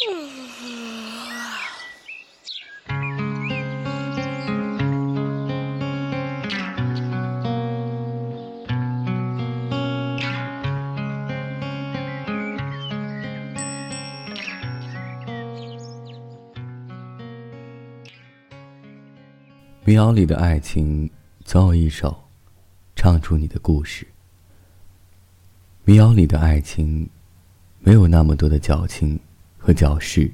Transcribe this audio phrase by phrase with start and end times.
[0.00, 0.08] 民
[19.96, 21.10] 谣里的爱情，
[21.44, 22.24] 总有一首，
[22.96, 24.06] 唱出你的故事。
[25.84, 27.10] 民谣里的爱情，
[27.80, 29.20] 没有那么多的矫情
[29.60, 30.32] 和矫饰，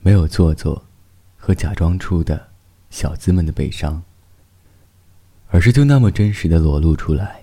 [0.00, 0.84] 没有做作
[1.36, 2.48] 和假装出的
[2.90, 4.02] 小资们的悲伤，
[5.48, 7.42] 而是就那么真实的裸露出来，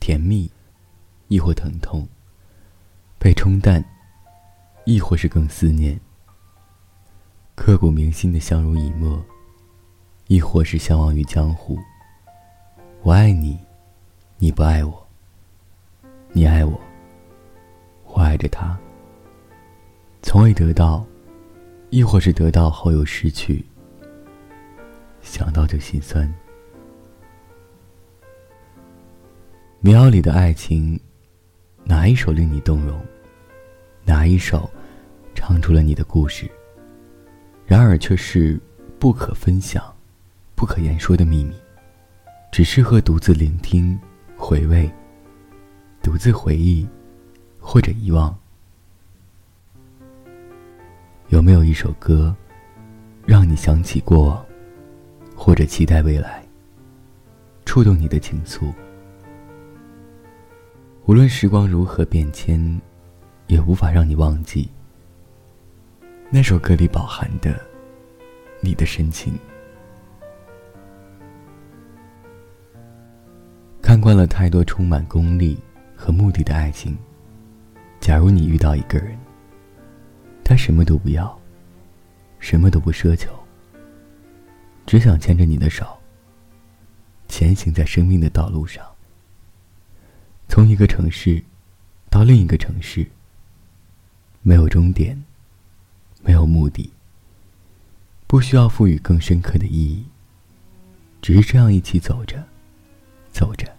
[0.00, 0.50] 甜蜜，
[1.28, 2.08] 亦或疼痛，
[3.18, 3.84] 被冲淡，
[4.84, 6.00] 亦或是更思念，
[7.54, 9.22] 刻骨铭心的相濡以沫。
[10.30, 11.78] 亦或是相忘于江湖。
[13.00, 13.58] 我爱你，
[14.36, 14.92] 你不爱我；
[16.32, 16.78] 你爱我，
[18.04, 18.78] 我爱着他。
[20.22, 21.04] 从未得到，
[21.90, 23.64] 亦或是得到后又失去，
[25.22, 26.32] 想到就心酸。
[29.80, 30.98] 民谣里的爱情，
[31.84, 33.00] 哪一首令你动容？
[34.04, 34.68] 哪一首
[35.34, 36.50] 唱出了你的故事？
[37.64, 38.60] 然而却是
[38.98, 39.82] 不可分享。
[40.54, 41.54] 不可言说的秘密，
[42.50, 43.96] 只适合独自聆听、
[44.36, 44.90] 回味、
[46.02, 46.84] 独自回忆，
[47.60, 48.36] 或者遗忘。
[51.28, 52.34] 有没有一首歌，
[53.26, 54.46] 让你想起过往，
[55.36, 56.42] 或者期待未来，
[57.66, 58.72] 触动你的情愫？
[61.04, 62.80] 无论时光如何变迁，
[63.46, 64.70] 也无法让你忘记
[66.30, 67.60] 那首歌里饱含的
[68.60, 69.34] 你的深情。
[73.82, 75.58] 看惯了太多充满功利
[75.94, 76.96] 和目的的爱情。
[78.00, 79.14] 假如你遇到一个人，
[80.48, 81.38] 他什么都不要，
[82.38, 83.30] 什么都不奢求，
[84.86, 85.86] 只想牵着你的手，
[87.28, 88.82] 前行在生命的道路上，
[90.48, 91.44] 从一个城市
[92.08, 93.06] 到另一个城市，
[94.40, 95.22] 没有终点，
[96.22, 96.90] 没有目的，
[98.26, 100.02] 不需要赋予更深刻的意义，
[101.20, 102.42] 只是这样一起走着，
[103.30, 103.70] 走着。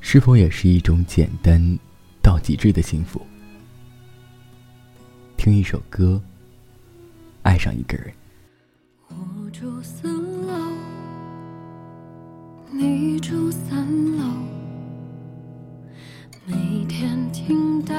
[0.00, 1.76] 是否也是一种简单
[2.22, 3.26] 到极致的幸福？
[5.46, 6.20] 听一首歌，
[7.44, 8.12] 爱上一个人。
[9.06, 10.72] 我住四楼，
[12.72, 13.86] 你住三
[14.16, 14.24] 楼，
[16.46, 17.94] 每天听到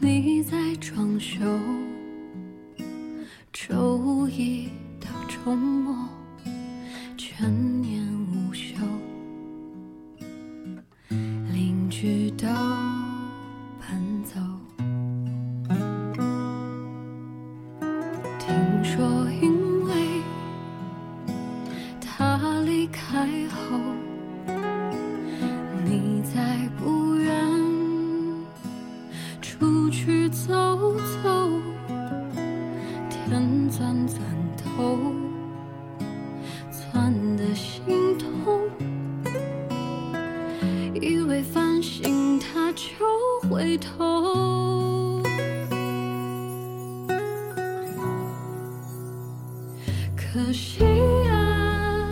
[0.00, 1.38] 你在装修，
[3.52, 6.08] 周一到周末
[7.18, 8.02] 全年。
[8.32, 8.74] 无休，
[11.10, 12.46] 邻居都
[41.00, 42.88] 以为反省他就
[43.48, 45.22] 回头，
[50.16, 50.84] 可惜
[51.28, 52.10] 啊，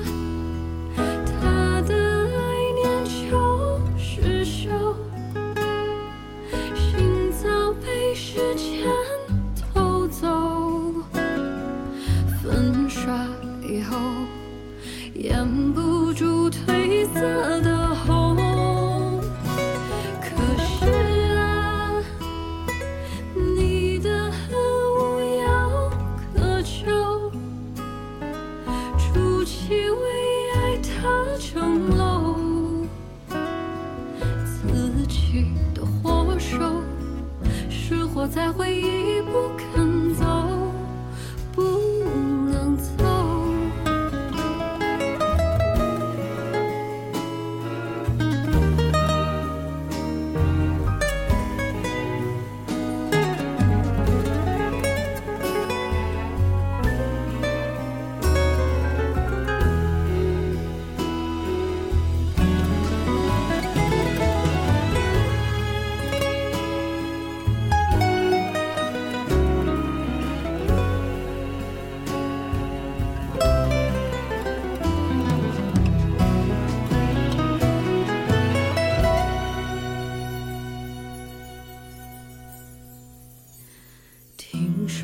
[0.96, 2.36] 他的爱
[2.74, 4.70] 念就是修，
[6.74, 8.88] 心早被时间
[9.74, 10.28] 偷走，
[12.40, 13.12] 粉刷
[13.68, 13.96] 以后
[15.14, 17.20] 掩不住褪色
[17.62, 17.85] 的
[38.28, 39.75] 在回忆不堪。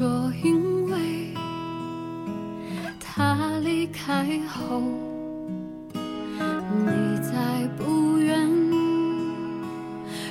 [0.02, 1.32] 说因为
[2.98, 4.82] 他离开后，
[5.94, 8.50] 你再不愿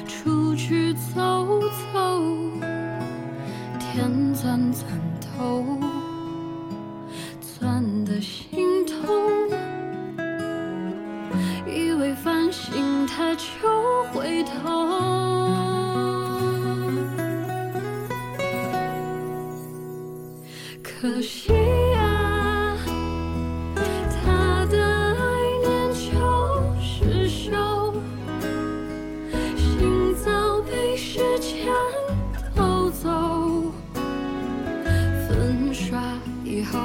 [0.06, 1.62] 出去走
[1.94, 2.21] 走，
[3.79, 4.91] 天钻钻
[5.21, 5.63] 头，
[7.39, 8.97] 钻的心痛，
[11.65, 13.70] 以为繁星它就
[21.01, 21.51] 可惜
[21.95, 22.77] 啊，
[23.75, 25.21] 他的爱
[25.63, 26.00] 念就
[26.80, 27.95] 是手，
[29.57, 31.74] 心早被时间
[32.56, 33.09] 偷走。
[35.27, 36.00] 粉刷
[36.44, 36.77] 以后，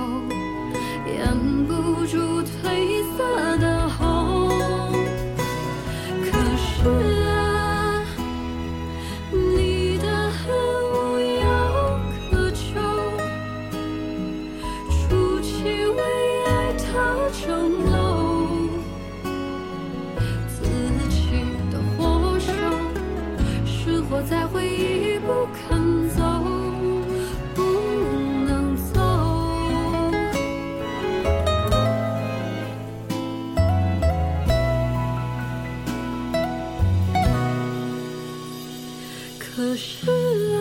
[39.57, 40.61] 可是啊。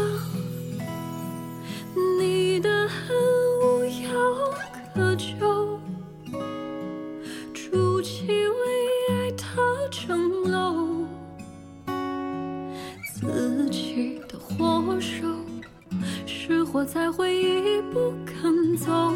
[2.17, 3.13] 你的恨
[3.61, 4.09] 无药
[4.93, 5.77] 可救，
[7.53, 11.05] 筑起为爱的城楼，
[13.13, 15.27] 自己的火手，
[16.25, 19.13] 是活在回忆不肯走。